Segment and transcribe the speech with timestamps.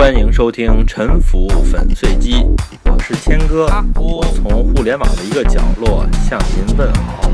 [0.00, 2.32] 欢迎收听《沉浮粉碎机》，
[2.86, 3.66] 我是谦哥，
[3.96, 7.30] 我从互联网的一个角落向您问好。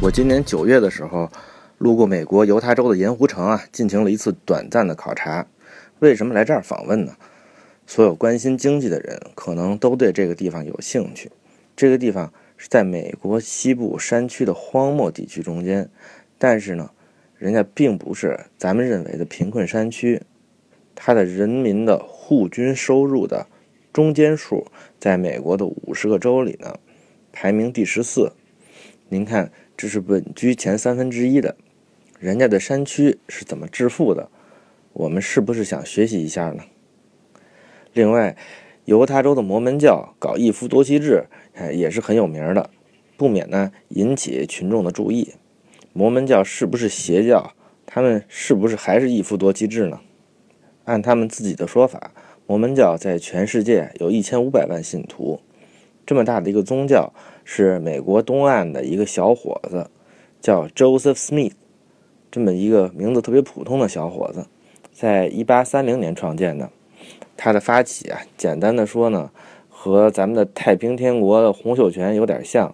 [0.00, 1.30] 我今年九月的时候，
[1.76, 5.46] 路过美国犹他州的盐湖城啊，进行了一次短暂的考察。
[5.98, 7.12] 为什么来这儿访问呢？
[7.86, 11.30] 所有关心经济的人可能都对这个地方有兴趣。
[11.76, 15.90] 这个地方是在美国西部山区的荒漠地区中间，
[16.38, 16.88] 但是呢。
[17.38, 20.20] 人家并不是咱们认为的贫困山区，
[20.96, 23.46] 它的人民的户均收入的
[23.92, 24.66] 中间数，
[24.98, 26.80] 在美国的五十个州里呢，
[27.32, 28.32] 排名第十四。
[29.08, 31.56] 您看，这是稳居前三分之一的。
[32.18, 34.28] 人家的山区是怎么致富的？
[34.92, 36.64] 我们是不是想学习一下呢？
[37.92, 38.36] 另外，
[38.84, 42.68] 犹他州的摩门教搞一夫多妻制，哎，也是很有名的，
[43.16, 45.34] 不免呢引起群众的注意。
[45.98, 47.54] 摩门教是不是邪教？
[47.84, 49.98] 他们是不是还是一夫多妻制呢？
[50.84, 52.12] 按他们自己的说法，
[52.46, 55.40] 摩门教在全世界有一千五百万信徒，
[56.06, 59.90] 这么大的一个宗教，是美国东岸的一个小伙子，
[60.40, 61.54] 叫 Joseph Smith，
[62.30, 64.46] 这么一个名字特别普通的小伙子，
[64.92, 66.70] 在一八三零年创建的。
[67.36, 69.32] 他的发起啊，简单的说呢，
[69.68, 72.72] 和咱们的太平天国的洪秀全有点像。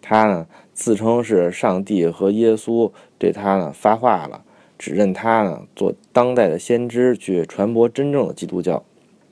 [0.00, 4.42] 他呢自称是上帝和耶稣对他呢发话了，
[4.78, 8.82] 指认他呢做当代的先知，去传播真正的基督教。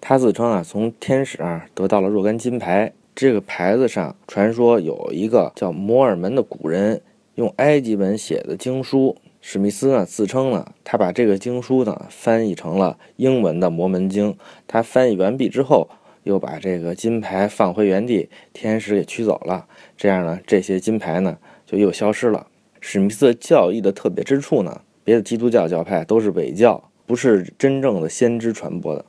[0.00, 7.00] 他自称啊从天使啊得到了若干金牌，这个牌子上传说有一个叫摩尔门的古人
[7.34, 9.16] 用埃及文写的经书。
[9.40, 14.36] 史密斯呢自称呢他把这个经书呢翻译成了英文的摩门经。
[14.66, 15.88] 他翻译完毕之后。
[16.24, 19.66] 又把这个金牌放回原地，天使给取走了。
[19.96, 22.46] 这样呢，这些金牌呢就又消失了。
[22.80, 29.04] 史密斯教义的特别之处呢，别的基督教教派都是伪教，不是真正的先知传播的。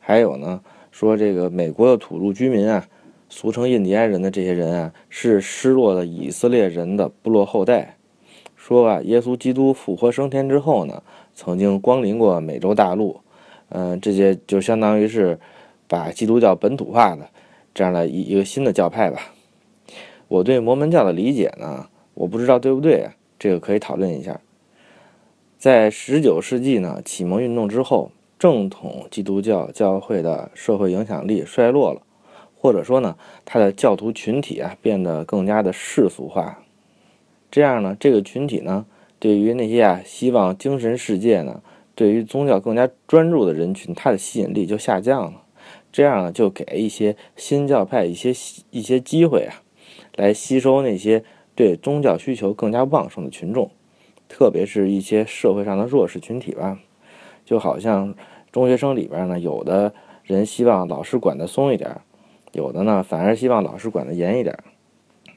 [0.00, 2.88] 还有呢，说这个美国的土著居民啊，
[3.28, 7.96] 俗称印第安人的这些人啊，是失落的以色列人的部落后代。
[8.56, 11.02] 说啊，耶稣基督复活升天之后呢，
[11.34, 13.20] 曾经光临过美洲大陆。
[13.68, 15.38] 嗯，这些就相当于是。
[15.92, 17.28] 把基督教本土化的
[17.74, 19.20] 这样的一一个新的教派吧，
[20.26, 24.40] 我对摩门教的理解呢，我不知道对不对，这个可以讨论一下。
[25.58, 32.00] 在十九世纪呢，启蒙运动之后，正统基督教教会的社会影响力衰落了，
[32.56, 36.62] 或者说呢，它的教徒群体啊变得更加的世俗化，
[37.50, 38.86] 这样呢，这个群体呢，
[39.18, 41.60] 对于那些啊希望精神世界呢，
[41.94, 45.41] 对于宗教更加专注的人群，它的吸引力就下降了。
[45.92, 48.30] 这样呢，就给一些新教派一些
[48.70, 49.60] 一些机会啊，
[50.16, 51.22] 来吸收那些
[51.54, 53.70] 对宗教需求更加旺盛的群众，
[54.26, 56.78] 特别是一些社会上的弱势群体吧。
[57.44, 58.14] 就好像
[58.50, 59.92] 中学生里边呢，有的
[60.24, 62.00] 人希望老师管得松一点，
[62.52, 64.58] 有的呢反而希望老师管得严一点。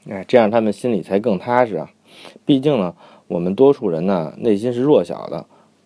[0.08, 1.90] 哎，这样他们心里才更踏实啊。
[2.46, 2.94] 毕竟呢，
[3.26, 5.44] 我们多数人呢内心是弱小的，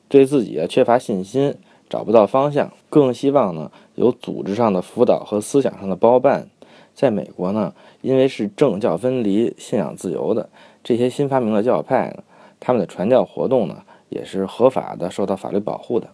[0.09, 1.57] 对自己啊缺乏信心。
[1.89, 6.49] 找不到方向，更希望呢有组织上的辅导和思想上的包办。
[6.93, 7.73] 在美国呢，
[8.03, 10.49] 因为是政教分离、信仰自由的
[10.83, 12.23] 这些新发明的教派呢，
[12.59, 16.09] 他们的传教活动呢也是合法的，受到法律保护的。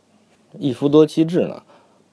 [0.59, 1.63] 一夫多妻制呢，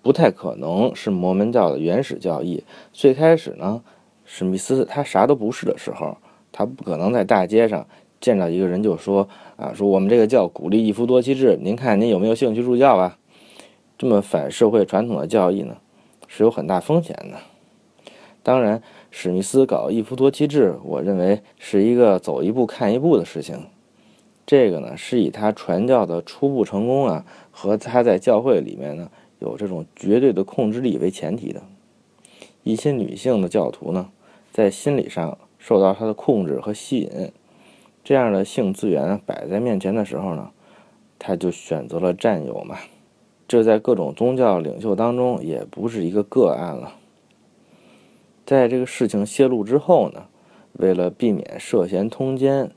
[0.01, 2.63] 不太可能是摩门教的原始教义。
[2.93, 3.81] 最开始呢，
[4.25, 6.17] 史密斯他啥都不是的时候，
[6.51, 7.85] 他不可能在大街上
[8.19, 13.17] 见到一个人就说啊，说我们这个教鼓励一夫多妻制，您看您有没有兴趣入教啊？
[13.97, 15.77] 这么反社会传统的教义呢，
[16.27, 17.37] 是有很大风险的。
[18.41, 23.67] 当然，史密斯搞一夫多妻制，我认为是一个走一步看一步的事情。
[24.45, 29.09] 这个呢，是以他传教的初步成功啊，和他在教会里面呢
[29.39, 31.63] 有这种绝对的控制力为前提的。
[32.63, 34.09] 一些女性的教徒呢，
[34.51, 37.31] 在心理上受到他的控制和吸引，
[38.03, 40.51] 这样的性资源摆在面前的时候呢，
[41.17, 42.77] 他就选择了占有嘛。
[43.53, 46.95] 这在各种宗教领袖当中也不是一个个案了。
[48.47, 50.25] 在这个事情泄露之后呢，
[50.71, 52.71] 为了避免涉嫌通奸，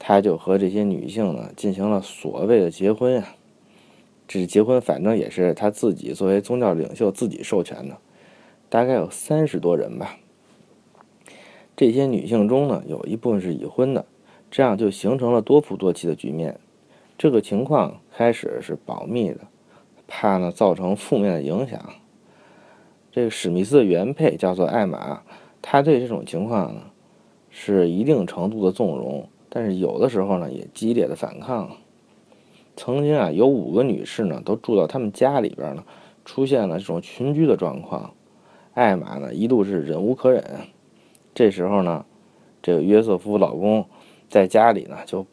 [0.00, 3.36] 他就和这些女性呢进行了所谓的结婚呀。
[4.26, 7.96] 这结婚反正也是他自己作为宗教领袖自己授权的，
[8.68, 10.16] 大概有三十多人吧。
[11.76, 14.04] 这些女性中呢，有一部分是已婚的，
[14.50, 16.58] 这样就形成了多夫多妻的局面。
[17.16, 19.42] 这个情况开始是保密的。
[20.14, 21.80] 怕呢造成负面的影响。
[23.10, 25.22] 这个史密斯的原配叫做艾玛，
[25.62, 26.82] 她对这种情况呢
[27.48, 31.70] 是一定程度的纵容，但是有的时候呢也激烈的反抗。
[32.76, 35.82] 曾经啊，有五个女士呢，都住到他们家里边呢，
[36.26, 38.12] 出现了这种群居的状况。
[38.74, 40.44] 艾玛呢，一度是忍无可忍。
[41.34, 42.04] 这时候呢，
[42.60, 43.86] 这个约瑟夫老公
[44.28, 45.26] 在家里呢，就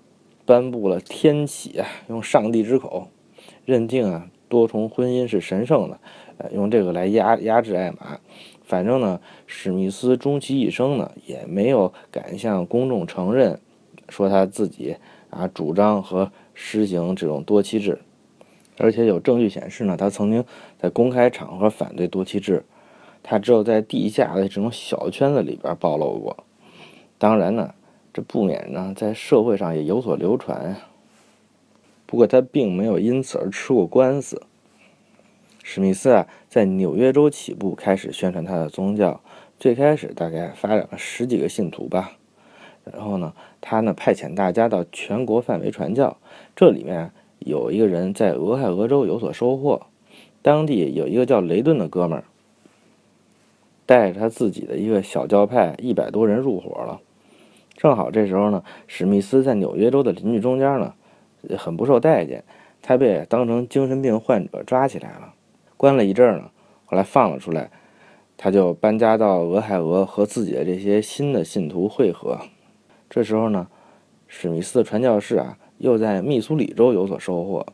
[0.46, 3.10] 颁布了天启啊，用上帝之口
[3.66, 6.00] 认定啊，多重婚姻是神圣的，
[6.40, 8.19] 呃，用这个来压压制艾玛。
[8.63, 13.60] 反正呢，史密斯终其一生呢，也没有敢向公众承认，
[14.10, 14.98] 说他自己
[15.30, 16.31] 啊主张和。
[16.62, 18.00] 实行这种多妻制，
[18.78, 20.44] 而且有证据显示呢，他曾经
[20.78, 22.66] 在公开场合反对多妻制，
[23.24, 26.36] 他只有在地下的这种小圈子里边暴露过。
[27.18, 27.74] 当然呢，
[28.12, 30.75] 这不免呢在社会上也有所流传。
[32.10, 34.42] 不过他并没有因此而吃过官司。
[35.62, 39.22] 史密斯啊，在纽约州起步，开始宣传他的宗教，
[39.60, 42.14] 最开始大概发展了十几个信徒吧。
[42.84, 46.18] 然后呢，他呢派遣大家到全国范围传教。
[46.56, 49.86] 这里面有一个人在俄亥俄州有所收获，
[50.42, 52.24] 当地有一个叫雷顿的哥们儿，
[53.86, 57.02] 带着他自己的一个小教派，一百多人入伙了。
[57.76, 60.96] 正好这时候呢，史密斯在纽约州的邻居中间呢，
[61.58, 62.44] 很不受待见，
[62.82, 65.34] 他被当成精神病患者抓起来了，
[65.78, 66.52] 关了一阵儿呢，
[66.86, 67.70] 后来放了出来，
[68.38, 72.40] 他就搬家到俄亥俄和自己的这些新的信徒会合。
[73.10, 73.68] 这时候呢，
[74.28, 75.58] 史密斯的传教士啊。
[75.80, 77.66] 又在密苏里州有所收获。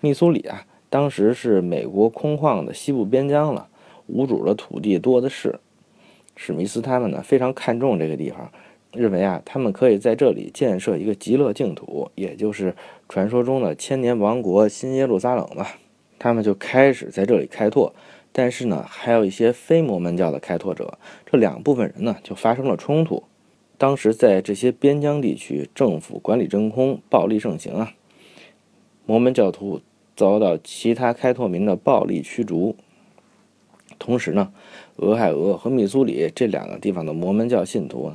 [0.00, 3.68] 密苏里啊，当时是美国空旷的西部边疆了，
[4.06, 5.58] 无主的土地多的是。
[6.36, 8.52] 史密斯他们呢非常看重这个地方，
[8.98, 12.74] 认为啊，他们可以在这里建设一个极乐净土，也就是
[13.08, 15.78] 传说中的千年王国新耶路撒冷吧。
[16.18, 17.94] 他们就开始在这里开拓，
[18.32, 23.22] 但是呢，还有一些非摩门教的开拓者，这两部分人呢就发生了冲突。
[23.78, 27.92] 当时在这些边疆地区，政府管理真空，暴力盛行啊。
[29.06, 29.80] 摩门教徒
[30.16, 32.74] 遭到其他开拓民的暴力驱逐。
[34.00, 34.52] 同时呢，
[34.96, 38.12] 俄亥俄和密苏里这两个地方的摩门教信徒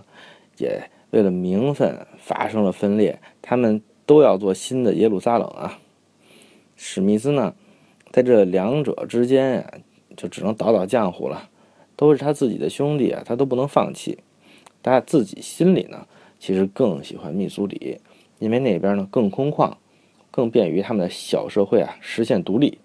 [0.58, 5.80] 也为了名分发生了分裂，他们都要做新的耶路撒冷啊。
[6.76, 7.54] 史密斯呢，
[8.12, 9.74] 在这两者之间呀，
[10.18, 11.50] 就只能倒倒浆糊了。
[11.96, 14.18] 都是他自己的兄弟啊，他都不能放弃。
[14.82, 16.08] 他自己心里呢，
[16.40, 18.00] 其实更喜欢密苏里，
[18.40, 19.74] 因为那边呢更空旷，
[20.32, 22.80] 更便于他们的小社会啊实现独立。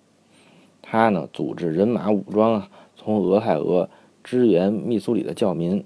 [0.82, 3.88] 他呢组织人马武装啊，从俄亥俄
[4.22, 5.84] 支援密苏里的教民。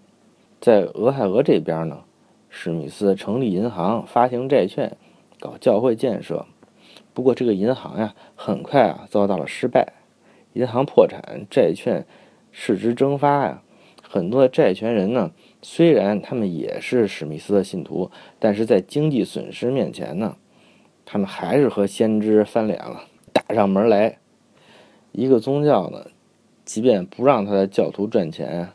[0.62, 2.04] 在俄亥俄这边呢，
[2.48, 4.96] 史密斯成立银行，发行债券，
[5.40, 6.46] 搞教会建设。
[7.12, 9.92] 不过这个银行呀，很快啊遭到了失败，
[10.52, 12.06] 银行破产，债券
[12.52, 13.60] 市值蒸发呀，
[14.08, 15.32] 很多债权人呢。
[15.62, 20.36] 虽然他们也是史密斯的信徒，但是在经济损失面前呢，
[21.04, 24.16] 他们还是和先知翻脸了，打上门来。
[25.10, 26.06] 一个宗教呢，
[26.64, 28.68] 即便不让他的教徒赚钱，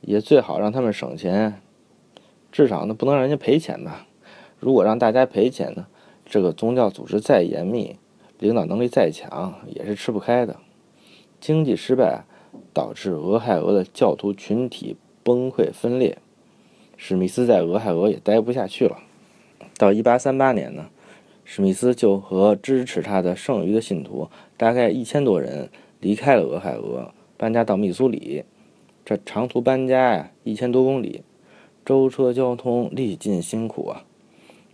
[0.00, 1.60] 也最好让他们省钱，
[2.52, 4.06] 至少呢不能让人家赔钱吧。
[4.58, 5.86] 如果让大家赔钱呢，
[6.24, 7.96] 这个宗教组织再严密，
[8.38, 10.56] 领导能力再强，也是吃不开的。
[11.40, 12.24] 经济失败
[12.72, 14.96] 导致俄亥俄的教徒群体。
[15.22, 16.16] 崩溃分裂，
[16.96, 19.00] 史密斯在俄亥俄也待不下去了。
[19.76, 20.88] 到一八三八年呢，
[21.44, 25.68] 史密斯就和支持他的剩余的信徒，大概一千多人
[26.00, 28.44] 离开了俄亥俄，搬家到密苏里。
[29.10, 31.24] 这长途搬家呀，一千多公里，
[31.84, 34.04] 舟车交通历尽辛苦啊。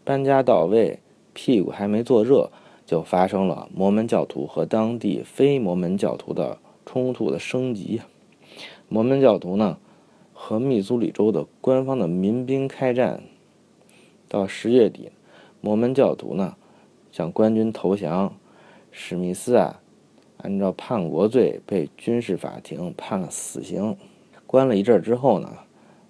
[0.05, 0.99] 搬家到位，
[1.33, 2.51] 屁股还没坐热，
[2.85, 8.03] 就发生了摩门教徒和当地非摩门教徒的冲突的升级。
[8.91, 9.79] 摩门教徒呢？
[10.35, 13.23] 和密苏里州的官方的民兵开战，
[14.29, 15.11] 到十月底，
[15.63, 16.57] 摩门教徒呢
[17.11, 18.37] 向官军投降，
[18.91, 19.81] 史密斯啊
[20.37, 23.97] 按照叛国罪被军事法庭判了死刑，
[24.47, 25.59] 关了一阵之后呢，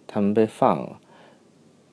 [0.07, 1.00] 他们被放了，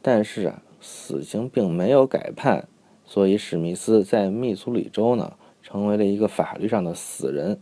[0.02, 2.68] 但是啊死刑并没有改判，
[3.06, 7.60] 所以史密斯在密苏里州呢成为了一个法律上的死人。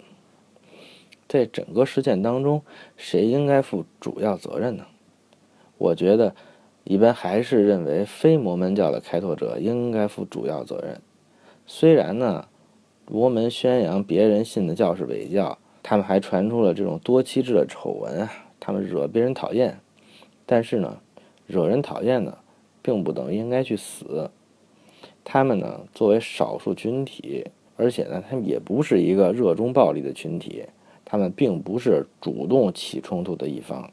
[1.28, 2.62] 在整个事件当中，
[2.98, 4.86] 谁应该负主要责任呢？
[5.78, 6.36] 我觉得，
[6.84, 11.00] 一般还是认为非摩门教的开拓者应该负主要责任。
[11.66, 12.48] 虽然呢，
[13.08, 18.32] 摩门宣扬别人信的教是伪教，他们还传出了这种多妻制的丑闻啊，
[18.62, 19.82] 他们惹别人讨厌。
[20.46, 21.02] 但是呢，
[21.46, 22.38] 惹人讨厌呢，
[22.82, 24.32] 并不等于应该去死。
[25.26, 30.64] 他们呢，作为少数群体，而且呢，他们也不是一个热衷暴力的群体。
[31.04, 33.92] 他们并不是主动起冲突的一方，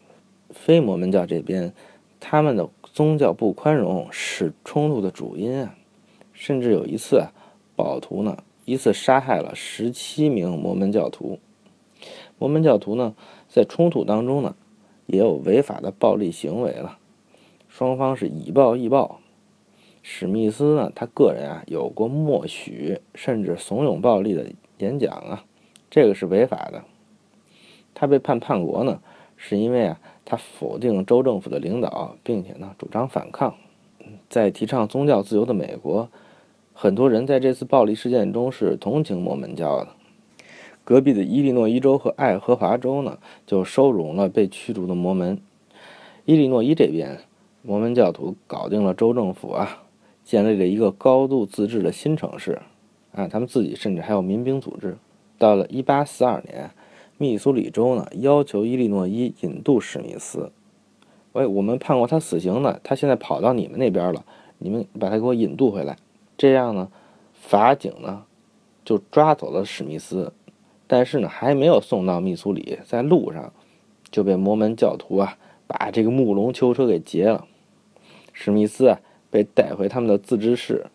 [0.51, 1.73] 非摩门教这边，
[2.21, 5.75] 他们的宗教不宽容是冲突的主因啊。
[6.33, 7.33] 甚至有一次啊，
[7.75, 11.41] 暴徒呢一次杀害了十七名摩门教徒。
[12.39, 13.17] 摩门教徒呢，
[13.49, 14.55] 在冲突当中呢，
[15.09, 16.99] 也有违法的暴力行为了，
[17.67, 19.21] 双方是以暴易暴。
[20.03, 24.47] 史密斯呢，他个人啊，有过默许甚至怂恿暴力的
[24.79, 25.45] 演讲啊，
[25.91, 26.85] 这个是违法的。
[27.95, 29.01] 他被判叛国呢，
[29.37, 33.55] 是因为啊，他否定州政府的领导，并且呢，主张反抗。
[34.29, 36.11] 在提倡宗教自由的美国，
[36.75, 39.89] 很多人在这次暴力事件中是同情摩门教的。
[40.89, 45.39] 隔壁的伊利诺伊州和爱荷华州呢，就收容了被驱逐的摩门。
[46.25, 47.19] 伊利诺伊这边，
[47.61, 49.83] 摩门教徒搞定了州政府啊，
[50.25, 52.63] 建立了一个高度自治的新城市，
[53.13, 54.97] 啊，他们自己甚至还有民兵组织。
[55.37, 56.71] 到了1842年。
[57.21, 60.53] 密苏里州呢要求伊利诺伊引渡史密斯，
[61.33, 64.25] 喂，我们判过他死刑呢，他现在跑到你们那边了，
[64.59, 65.99] 你们把他给我引渡回来。
[66.39, 66.89] 这样呢，
[67.35, 68.23] 法警呢
[68.85, 70.33] 就抓走了史密斯，
[70.89, 73.53] 但是呢还没有送到密苏里，在路上
[74.11, 77.47] 就被摩门教徒啊把这个木龙囚车给劫了。
[78.33, 78.99] 史密斯啊
[79.31, 80.87] 被带回他们的自治市，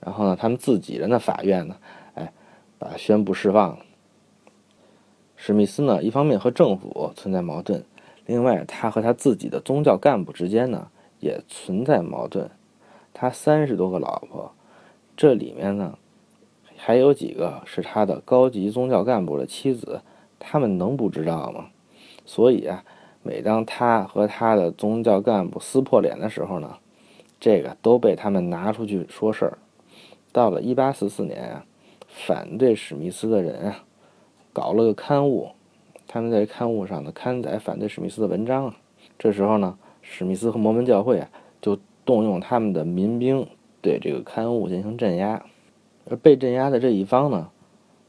[0.00, 1.76] 然后呢他们自己人的法院呢，
[2.14, 2.32] 哎，
[2.78, 3.78] 把他宣布释放了。
[5.36, 7.84] 史密斯呢，一方面和政府存在矛盾，
[8.26, 10.88] 另外他和他自己的宗教干部之间呢
[11.20, 12.48] 也存在矛盾。
[13.12, 14.52] 他三十多个老婆，
[15.16, 15.98] 这里面呢
[16.84, 20.02] 还有几个是他的高级宗教干部的妻子，
[20.40, 21.66] 他们能不知道吗？
[22.26, 22.82] 所以啊，
[23.22, 26.78] 每当他和他的宗教干部撕破脸的时候呢，
[27.38, 29.58] 这个都被他们拿出去说事儿。
[30.32, 31.64] 到了一八四四年啊，
[32.08, 33.84] 反对史密斯的人啊。
[34.52, 35.52] 搞了个刊物，
[36.08, 38.76] 他们在刊物上呢刊载反对史密斯的文章啊。
[39.20, 43.46] 这时候呢，史密斯和摩门教会啊就动用他们的民兵
[43.80, 45.46] 对这个刊物进行镇压，
[46.12, 47.48] 而被镇压的这一方呢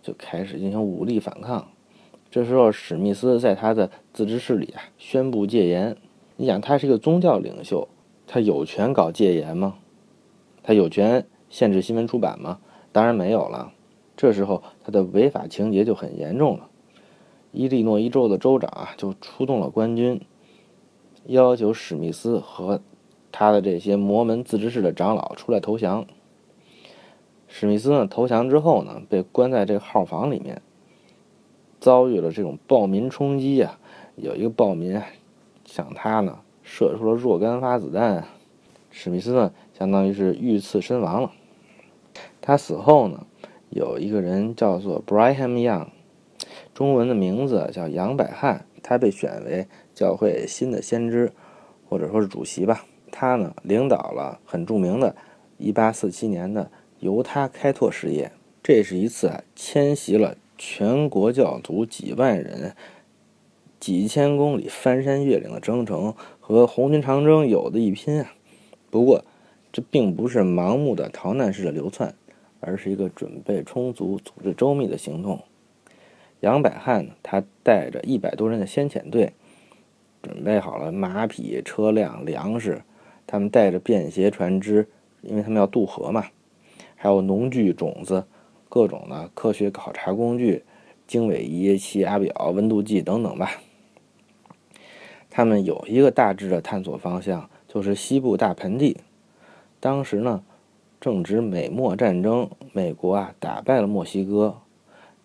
[0.01, 1.69] 就开始进行武力反抗。
[2.29, 5.95] 这时候，史密斯在他的自治市里啊宣布戒严。
[6.36, 7.88] 你想，他是一个宗教领袖，
[8.27, 9.75] 他有权搞戒严吗？
[10.63, 12.60] 他有权限制新闻出版吗？
[12.91, 13.72] 当然没有了。
[14.17, 16.69] 这时候，他的违法情节就很严重了。
[17.53, 20.19] 伊利诺伊州的州长啊，就出动了官军，
[21.27, 22.81] 要求史密斯和
[23.31, 26.05] 他的这些摩门自治市的长老出来投降。
[27.55, 30.60] 史密斯呢，投降之后呢，被关在这个号房里面，
[31.79, 33.77] 遭遇了这种暴民冲击啊。
[34.15, 35.00] 有一个暴民
[35.63, 38.25] 向他呢射出了若干发子弹，
[38.89, 41.31] 史密斯呢，相当于是遇刺身亡了。
[42.41, 43.27] 他死后呢。
[43.69, 45.88] 有一个人叫做 Braham Young，
[46.75, 51.31] 中文的名字叫杨百翰，他被选为教会新的先知，
[51.88, 52.86] 或者说是主席吧。
[53.12, 55.15] 他呢，领导了很著名的
[55.60, 56.69] 1847年的
[57.03, 58.31] 由他开拓事业。
[58.63, 62.75] 这是一次啊，迁徙了全国教徒几万人、
[63.79, 68.33] 几千公里翻山越岭的征程，和红军长征有的一拼啊。
[68.89, 69.24] 不过，
[69.72, 72.15] 这并不是盲目的逃难式的流窜。
[72.65, 75.41] 而是一个准备充足、组织周密的行动。
[76.39, 79.33] 杨百翰他带着一百多人的先遣队，
[80.22, 82.81] 准备好了马匹、车辆、粮食。
[83.27, 84.88] 他们带着便携船只，
[85.24, 86.27] 因为他们要渡河嘛。
[87.03, 88.24] 还有农具、种子、
[88.69, 90.63] 各种的科学考察工具、
[91.05, 93.51] 经纬仪、气压表、温度计等等吧。
[95.29, 98.95] 他们有一个大致的探索方向，就是西部大盆地。
[99.81, 100.43] 当时呢。
[101.01, 104.55] 正值美墨战争，美国啊打败了墨西哥，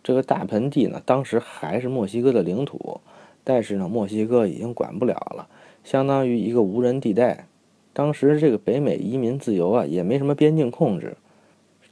[0.03, 3.01] 这个大盆地呢，当时还是墨西哥的领土，
[3.45, 5.47] 但是呢，墨西哥已经管不了了，
[5.85, 7.47] 相当于一个无人地带。
[7.93, 11.17] 当时这个北美移民自由啊，也没什么边境控制，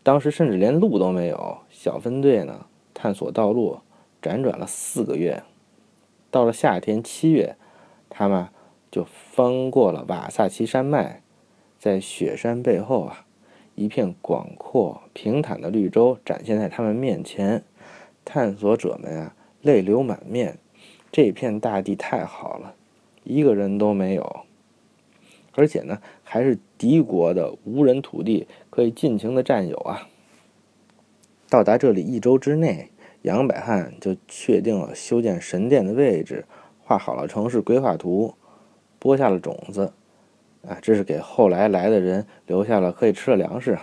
[0.07, 1.59] 当时甚至连路都没有。
[1.69, 3.81] 小分队呢，探索道路，
[4.23, 5.43] 辗转了四个月，
[6.31, 7.57] 到了夏天七月，
[8.09, 8.47] 他们
[8.89, 11.23] 就翻过了瓦萨奇山脉，
[11.81, 13.27] 在雪山背后啊。
[13.75, 17.65] 一片广阔平坦的绿洲展现在他们面前，
[18.25, 20.57] 探索者们啊泪流满面。
[21.11, 22.77] 这片大地太好了，
[23.25, 24.47] 一个人都没有，
[25.55, 30.07] 而且呢还是敌国的无人土地，可以尽情的占有啊。
[31.49, 32.91] 到达这里一周之内，
[33.23, 36.45] 杨百翰就确定了修建神殿的位置，
[36.85, 38.35] 画好了城市规划图，
[38.99, 39.95] 播下了种子。
[40.69, 43.79] 啊，这是给后来来的人留下了可以吃的粮食。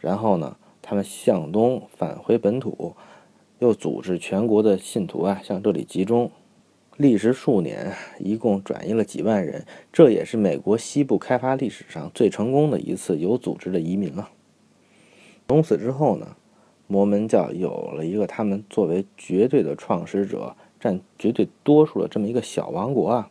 [0.00, 2.96] 然后呢，他们向东返回本土，
[3.60, 6.28] 又组织全国的信徒啊向这里集中。
[6.98, 14.30] 历时数年，一共转移了几万人，这也是美国西部开发历史上最成功的一次有组织的移民啊。
[15.48, 16.36] 从此之后呢，
[16.86, 23.30] 摩门教有了一个他们作为绝对的创始者、占绝对多数的这么一个小王国啊。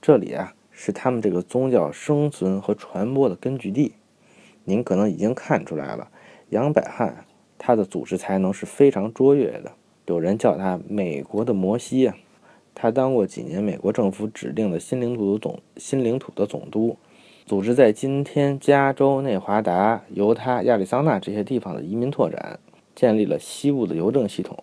[0.00, 3.94] 这里啊是他们这个宗教生存和传播的根据地。
[4.64, 6.10] 您可能已经看出来了，
[6.50, 7.24] 杨百翰
[7.58, 9.72] 他的组织才能是非常卓越的，
[10.06, 12.16] 有人叫他美国的摩西啊。
[12.80, 16.96] 他当过几年美国政府指定的新领土的总新领土的总督，
[17.44, 22.60] 组织在今天加州、内华达、犹他、亚利桑那这些地方的移民拓展，
[22.94, 24.56] 建立了西部的邮政系统。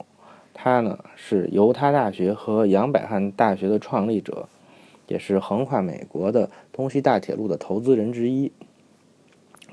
[0.53, 4.47] 他呢是犹他大学和杨百翰大学的创立者，
[5.07, 8.49] 也是横跨美国的东西大铁路的投资人之一。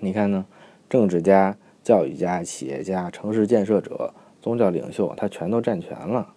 [0.01, 0.45] 你看呢，
[0.91, 6.35] 政治家、教育家、企业家、城市建设者、宗教领袖，他全都占全了。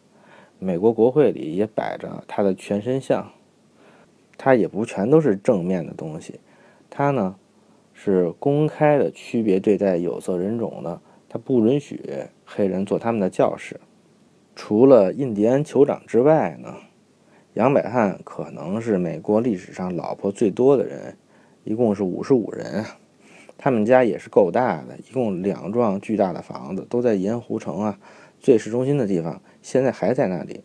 [0.66, 3.32] 美国国会里也摆着他的全身像，
[4.36, 6.40] 他也不全都是正面的东西，
[6.90, 7.36] 他呢
[7.94, 12.02] 是公开的区别对待有色人种的，他不允许
[12.44, 13.80] 黑人做他们的教士。
[14.56, 16.74] 除了印第安酋长之外呢，
[17.54, 21.16] 杨百翰可能是美国历史上老婆最多的人，
[21.64, 22.84] 一共是五十五人。
[23.58, 28.00] 他们家也是够大的，一共两幢巨大的房子，都在盐湖城啊
[28.46, 29.42] 最市中心的地方。
[29.64, 30.62] 现在还在那里。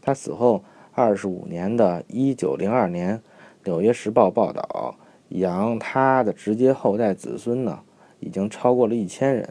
[0.00, 3.18] 他死后二十五年的一九零二年，
[3.64, 4.96] 《纽约时报》报道，
[5.28, 7.80] 杨他的直接后代子孙呢，
[8.18, 9.46] 已经超过了一千人。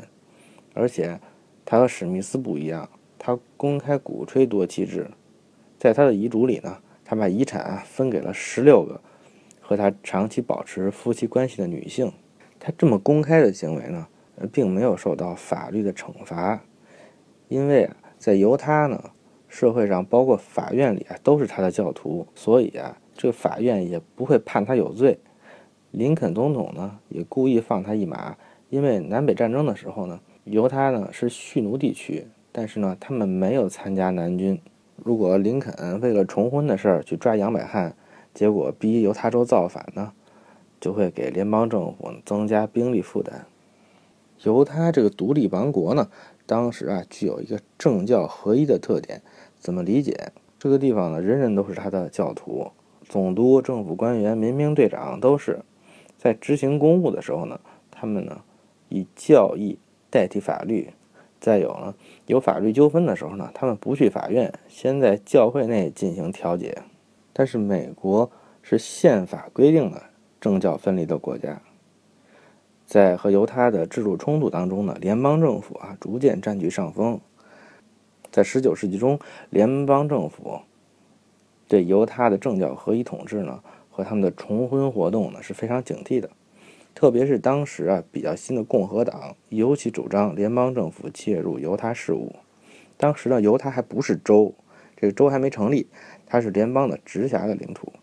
[0.74, 1.20] 而且，
[1.64, 2.90] 他和史密斯不一样，
[3.20, 5.08] 他公开鼓吹多妻制。
[5.78, 9.00] 在他的遗嘱里呢，他把遗产分给了十六个
[9.62, 12.12] 和他长期保持夫妻关系的女性。
[12.60, 14.08] 他这么公开的行为呢，
[14.52, 16.60] 并没有受到法律的惩罚，
[17.52, 17.96] 因为啊。
[18.22, 19.04] 在犹他呢，
[19.48, 25.18] 社会上包括法院里啊，都是他的教徒，所以啊，这个法院也不会判他有罪。
[25.90, 28.38] 林肯总统呢，也故意放他一马，
[28.70, 34.62] 因为南北战争的时候呢，犹他呢是蓄奴地区，但是呢，他们没有参加南军。
[34.98, 37.96] 如果林肯为了重婚的事儿去抓杨百翰，
[38.36, 40.14] 结果逼犹他州造反呢，
[40.80, 43.48] 就会给联邦政府增加兵力负担。
[44.44, 46.08] 犹他这个独立王国呢。
[46.46, 49.22] 当时啊，具有一个政教合一的特点。
[49.60, 50.32] 怎么理解？
[50.58, 52.72] 这个地方呢，人人都是他的教徒，
[53.08, 55.60] 总督、政府官员、民兵队长都是。
[56.18, 58.42] 在执行公务的时候呢，他们呢
[58.90, 60.90] 以教义代替法律。
[61.40, 61.96] 再有呢，
[62.28, 66.84] 有法律纠纷的时候呢，他们不去法院，先在教会内进行调解。
[67.34, 68.30] 但是美国
[68.62, 70.04] 是宪法规定的
[70.40, 71.62] 政教分离的国家。
[72.92, 77.22] 在和犹他的制度冲突当中呢，联邦政府啊逐渐占据上风。
[78.34, 79.18] 在19世纪中，
[79.50, 80.60] 联邦政府
[81.70, 86.30] 对犹他的政教合一统治呢和他们的重婚活动呢是非常警惕的。
[86.94, 92.36] 特别是当时啊比较新的共和党尤其主张联邦政府介入犹他事务。
[92.98, 94.54] 当时呢，犹他还不是州，
[94.98, 95.88] 这个州还没成立，
[96.26, 97.94] 它是联邦的直辖的领土。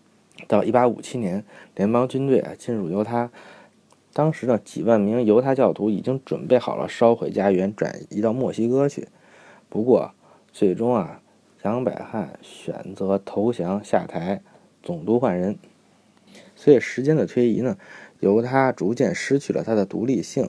[0.47, 1.45] 到1857年，
[1.77, 3.31] 联邦军队啊进入犹他。
[4.19, 9.07] 当时呢，几万名犹太教徒已经准备好了烧毁家园，转移到墨西哥去。
[9.69, 10.11] 不过，
[10.53, 11.23] 最终啊，
[11.63, 14.43] 杨百翰选择投降下台，
[14.83, 15.57] 总督换人。
[16.57, 17.79] 所以，时间的推移呢，
[18.19, 20.49] 犹他逐渐失去了它的独立性。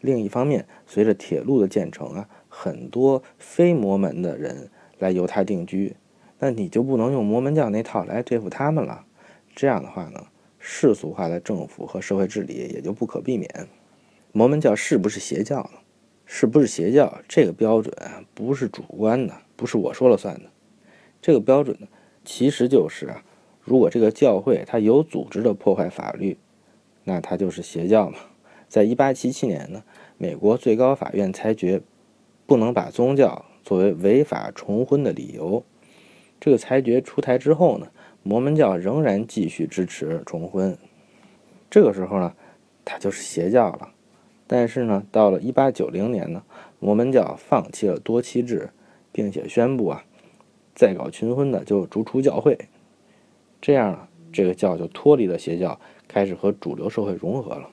[0.00, 5.94] 另一方面，随着铁路的建成啊，很多非摩门的人来犹他定居，
[6.40, 9.04] 那你就不能用摩门教那套来对付他们了。
[9.54, 10.26] 这样的话呢？
[10.66, 13.68] 世俗化的政府和社会治理也就不可避免。
[14.32, 15.78] 摩门教是不是邪教呢？
[16.24, 17.20] 是不是邪教？
[17.28, 17.94] 这个标准
[18.32, 20.48] 不是主观的，不是我说了算的。
[21.20, 21.86] 这个标准呢，
[22.24, 23.22] 其实就是啊，
[23.60, 26.38] 如果这个教会它有组织的破坏法律，
[27.04, 28.16] 那它就是邪教嘛。
[28.66, 29.84] 在一八七七年呢，
[30.16, 31.82] 美国最高法院裁决
[32.46, 35.62] 不能把宗教作为违法重婚的理由。
[36.40, 37.88] 这个裁决出台之后呢？
[38.26, 40.78] 摩门教仍然继续支持重婚，
[41.68, 42.34] 这个时候呢，
[42.82, 43.90] 它就是邪教了。
[44.46, 46.42] 但是呢，到了1890年呢，
[46.80, 48.70] 摩门教放弃了多妻制，
[49.12, 50.04] 并且宣布啊，
[50.74, 52.56] 再搞群婚的就逐出教会。
[53.60, 57.68] 这样呢，这个教就脱离了邪教，开始和主流社会融合了。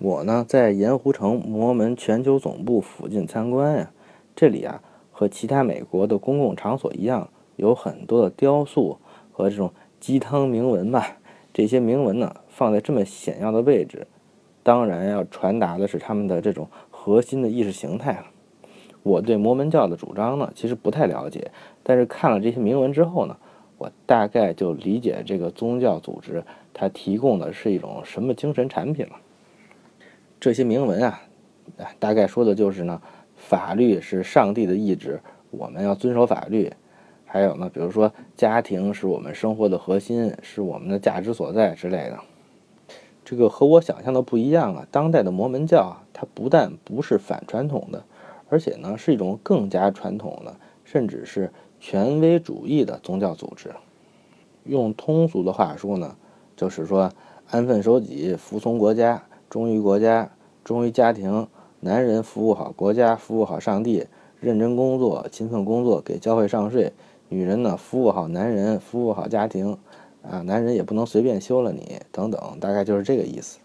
[0.00, 3.92] 我呢，在盐湖城摩门全球总部附近参观呀，
[4.34, 8.98] 这里啊，和其他美国的公共场所一样，有很多的雕塑。
[9.38, 11.16] 和这种鸡汤铭文吧，
[11.54, 14.04] 这些铭文呢放在这么显要的位置，
[14.64, 18.26] 当然要传达的是他们的这种核心的意识形态了。
[19.04, 21.52] 我对摩门教的主张呢，其实不太了解，
[21.84, 23.36] 但是看了这些铭文之后呢，
[23.76, 26.42] 我大概就理解这个宗教组织
[26.74, 29.12] 它提供的是一种什么精神产品了。
[30.40, 31.20] 这些铭文啊，
[32.00, 33.00] 大概说的就是呢，
[33.36, 35.20] 法律是上帝的意志，
[35.52, 36.72] 我们要遵守法律。
[37.30, 42.18] 还有呢，比如说家庭是我们生活的核心，是我们的价值所在之类的。
[43.22, 44.86] 这个和我想象的不一样啊！
[44.90, 48.02] 当代的摩门教啊，它不但不是反传统的，
[48.48, 53.70] 而且呢是一种更加传统的，甚至是权威主义的宗教组织。
[54.64, 56.16] 用通俗的话说呢，
[56.56, 57.12] 就是说
[57.50, 60.30] 安分守己、服从国家、忠于国家、
[60.64, 61.46] 忠于家庭。
[61.80, 64.06] 男人服务好国家，服务好上帝，
[64.40, 66.92] 认真工作、勤奋工作，给教会上税。
[67.30, 69.76] 女人呢，服务好男人，服务好家庭，
[70.22, 73.58] 啊，男人也不能随便休了你，等等，大概就是这个意思。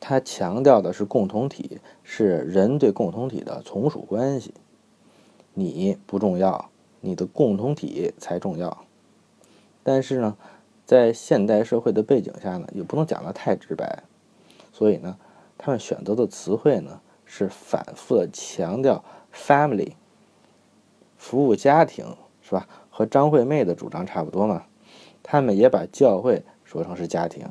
[0.00, 4.54] 他强调的是共同体，是人对共同体的从属关系。
[5.52, 6.70] 你不重要，
[7.02, 8.84] 你的共同体才重要。
[9.82, 10.38] 但是呢，
[10.86, 14.02] 在现代社会的背景下呢，也不能讲得太直白，
[14.72, 15.18] 所以呢，
[15.58, 19.92] 他们选择的词汇呢，是反复的强调 family，
[21.18, 22.16] 服务家庭。
[22.50, 22.66] 是吧？
[22.90, 24.64] 和张惠妹的主张差不多嘛。
[25.22, 27.46] 他们也把教会说成是家庭，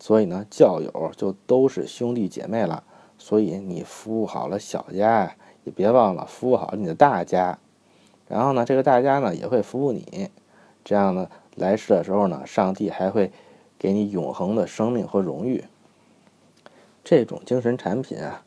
[0.00, 2.82] 所以呢，教友就都是兄弟姐妹了。
[3.18, 7.58] 所以你服务好了小家，也别忘了服务好你的大家。
[8.26, 10.30] 然后呢，这个大家呢也会服务你。
[10.82, 13.30] 这样呢，来世的时候呢，上帝还会
[13.78, 15.64] 给你永恒的生命和荣誉。
[17.04, 18.44] 这种精神产品啊，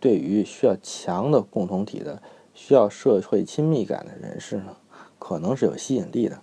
[0.00, 2.20] 对于需要强的共同体的、
[2.52, 4.76] 需要社会亲密感的人士呢。
[5.26, 6.42] 可能是有吸引力的。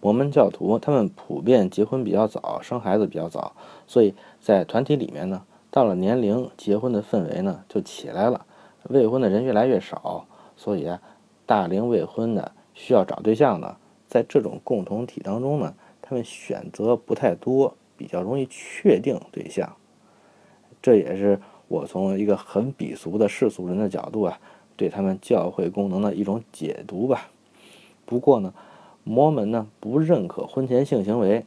[0.00, 3.52] 摩门教徒他们普遍结婚比较早，生孩子比较早，
[3.86, 8.46] 所以在团体里面呢，到了年龄结婚的氛围呢就起来了，
[8.88, 10.24] 未婚的人越来越少，
[10.56, 11.02] 所以啊，
[11.44, 13.76] 大龄未婚的需要找对象的，
[14.08, 19.76] 在这种共同体当中呢，他们选择不太多，比较容易确定对象。
[20.80, 24.40] 这也是我从一个很鄙俗的世俗人的角度啊，
[24.76, 27.28] 对他们教会功能的一种解读吧。
[28.10, 28.52] 不过呢，
[29.04, 31.44] 摩门呢不认可婚前性行为，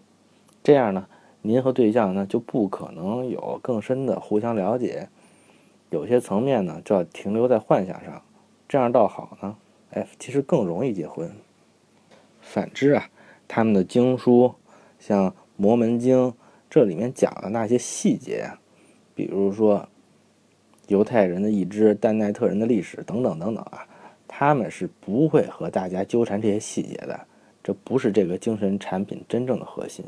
[0.64, 1.06] 这样呢，
[1.42, 5.10] 您和对象呢就不可能有更深的互相了解，
[5.90, 8.22] 有些层面呢就要停留在幻想上，
[8.70, 9.58] 这样倒好呢，
[9.92, 11.30] 哎，其实更容易结婚。
[12.40, 13.10] 反之啊，
[13.46, 14.54] 他们的经书，
[14.98, 16.18] 像《摩门经》，
[16.70, 18.52] 这里面讲的那些细节，
[19.14, 19.90] 比如说
[20.88, 23.86] 犹太人的一支丹奈特人的历史等等等等啊。
[24.36, 27.28] 他们是不会和大家纠缠这些细节的，
[27.62, 30.04] 这不是这个精神产品真正的核心。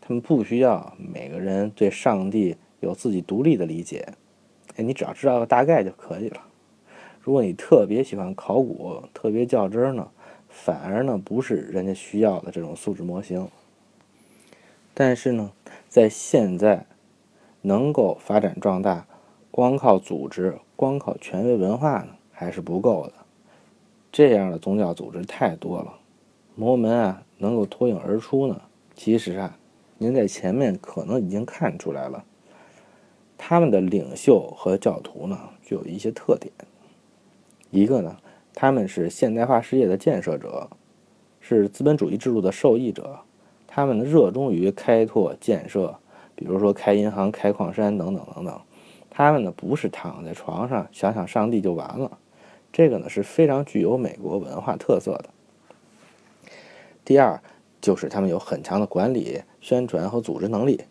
[0.00, 4.14] 他们不需要每个人对上帝有自己独立的理解，
[4.76, 6.40] 哎，你只要知道个大概就可以了。
[7.20, 10.08] 如果你特别喜欢考古，特别较真呢，
[10.48, 13.48] 反而呢不是人家需要的这种素质模型。
[14.94, 15.50] 但是呢，
[15.88, 16.86] 在现在
[17.62, 19.08] 能够发展壮大，
[19.50, 23.23] 光靠组织、光靠权威文化呢，还是不够的。
[24.14, 25.92] 这样的宗教组织太多了，
[26.54, 28.60] 摩门啊能够脱颖而出呢？
[28.94, 29.58] 其实啊，
[29.98, 32.22] 您在前面可能已经看出来了，
[33.36, 36.52] 他们的领袖和教徒呢具有一些特点。
[37.72, 38.16] 一个呢，
[38.54, 40.70] 他们是现代化事业的建设者，
[41.40, 43.18] 是资本主义制度的受益者，
[43.66, 45.92] 他们热衷于开拓建设，
[46.36, 48.60] 比如说开银行、开矿山等等等等。
[49.10, 52.16] 他们呢不是躺在床上想想上帝就完了。
[52.74, 55.30] 这个呢是非常具有美国文化特色的。
[57.04, 57.40] 第二，
[57.80, 60.82] 就是他们有很强的管理、宣传和组织能力。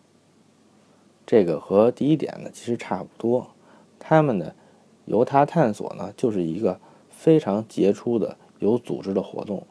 [1.26, 3.48] 这个和第一点呢其实差不多。
[3.98, 4.54] 他们的
[5.04, 9.66] 犹他探索呢就是一个非常杰出的有组织的活动。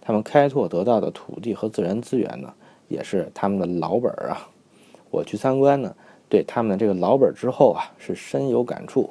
[0.00, 2.54] 他们开拓得到的土地和自然资源呢
[2.86, 4.48] 也是他们的老本儿啊。
[5.10, 5.96] 我去参观呢，
[6.28, 9.10] 对他们的这个老本儿之后啊是深有感触。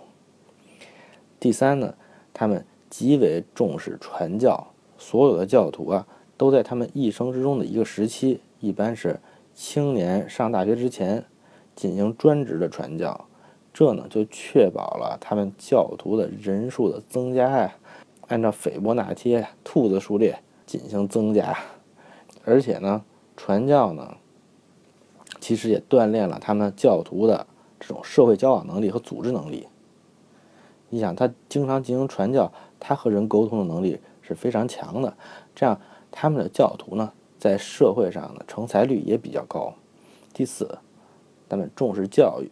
[1.38, 1.94] 第三呢。
[2.38, 4.68] 他们极为重视传教，
[4.98, 9.18] 所有的教徒啊，都在他们一生之中的一个时期，一般是
[9.54, 11.24] 青年上大学之前，
[11.78, 13.26] 进行专职的传教。
[13.74, 17.74] 这呢，就确保了他们教徒的人数的增加呀，
[18.28, 21.58] 按照斐波那契兔子数列进行增加。
[22.44, 23.02] 而且呢，
[23.38, 24.18] 传教呢，
[25.40, 27.48] 其实也锻炼了他们教徒的
[27.80, 29.66] 这种社会交往能力和组织能力。
[30.90, 35.18] 你想，他经常进行传教，他和人沟通的能力是非常强的。
[35.54, 35.80] 这样，
[36.12, 39.74] 他们的教徒呢，在社会上的成才率也比较高。
[40.34, 40.78] 第四，
[41.50, 42.50] 他们重视教育，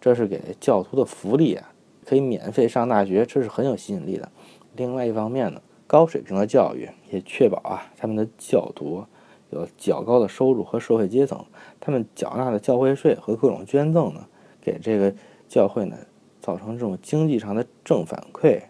[0.00, 1.72] 这是给教徒的福利啊，
[2.06, 4.30] 可以免费上大学，这是很有吸引力的。
[4.76, 9.04] 另外一方面呢，高水平的教育也确保啊，他们的教徒
[9.50, 11.44] 有较高的收入和社会阶层，
[11.80, 14.26] 他们缴纳的教会税和各种捐赠呢，
[14.60, 15.14] 给这个
[15.48, 15.96] 教会呢。
[16.42, 18.62] 造成这种经济上的正反馈。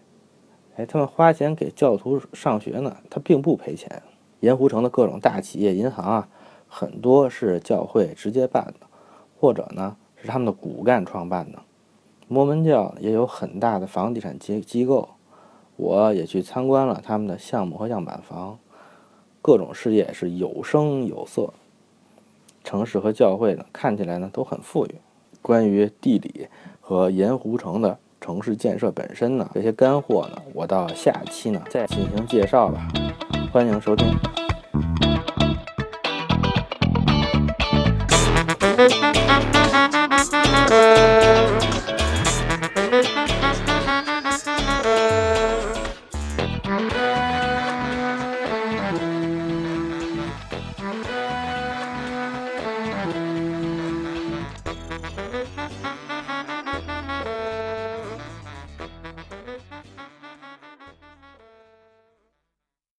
[0.77, 4.01] 哎，他们花钱给教徒上学呢，他并不赔钱。
[4.39, 6.29] 盐湖城的各种大企业、银行啊，
[6.67, 8.87] 很多是教会直接办的，
[9.39, 11.59] 或者呢是他们的骨干创办的。
[12.27, 15.09] 摩门教也有很大的房地产机机构，
[15.75, 18.59] 我也去参观了他们的项目和样板房，
[19.41, 21.53] 各种事业是有声有色。
[22.63, 24.95] 城市和教会呢，看起来呢都很富裕。
[25.41, 26.47] 关于地理
[26.85, 32.85] 和盐湖城的城市建设本身呢，这些干货呢，我到下期呢再进行介绍吧。
[33.53, 34.05] 欢迎收听。